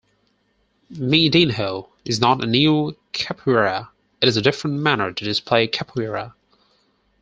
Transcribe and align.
Miudinho 0.91 1.89
is 2.05 2.19
not 2.19 2.43
a 2.43 2.47
new 2.47 2.97
capoeira, 3.13 3.89
it's 4.19 4.35
a 4.35 4.41
different 4.41 4.77
manner 4.79 5.11
to 5.11 5.23
display 5.23 5.67
capoeira. 5.67 6.33